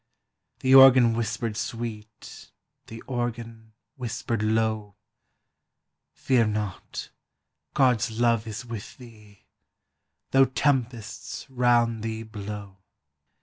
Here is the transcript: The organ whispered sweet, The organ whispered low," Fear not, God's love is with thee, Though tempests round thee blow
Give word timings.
The 0.61 0.73
organ 0.73 1.13
whispered 1.13 1.55
sweet, 1.55 2.49
The 2.87 3.01
organ 3.03 3.73
whispered 3.97 4.41
low," 4.41 4.95
Fear 6.25 6.47
not, 6.47 7.11
God's 7.75 8.19
love 8.19 8.47
is 8.47 8.65
with 8.65 8.97
thee, 8.97 9.45
Though 10.31 10.45
tempests 10.45 11.47
round 11.51 12.01
thee 12.01 12.23
blow 12.23 12.79